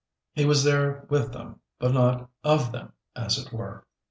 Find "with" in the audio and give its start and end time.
1.11-1.31